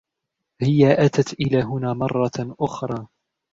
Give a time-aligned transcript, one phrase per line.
[0.63, 3.07] هىَ أتت إلى هُنا مرةً أخرى.